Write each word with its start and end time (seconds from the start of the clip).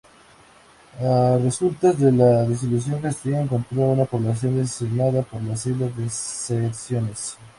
A 0.99 1.37
resultas 1.37 1.99
de 1.99 2.11
la 2.11 2.43
desilusión, 2.47 2.99
Castilla 3.03 3.39
encontró 3.41 3.81
una 3.81 4.05
población 4.05 4.55
diezmada 4.55 5.21
por 5.21 5.43
las 5.43 5.63
deserciones. 5.65 7.37